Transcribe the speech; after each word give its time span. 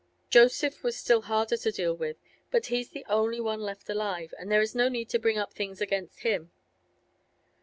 Joseph 0.31 0.81
was 0.81 0.97
still 0.97 1.21
harder 1.21 1.55
to 1.57 1.71
deal 1.71 1.95
with; 1.95 2.17
but 2.49 2.65
he's 2.73 2.89
the 2.89 3.05
only 3.07 3.39
one 3.39 3.61
left 3.61 3.87
alive, 3.87 4.33
and 4.39 4.51
there 4.51 4.59
is 4.63 4.73
no 4.73 4.89
need 4.89 5.09
to 5.09 5.19
bring 5.19 5.37
up 5.37 5.53
things 5.53 5.79
against 5.79 6.21
him. 6.21 6.51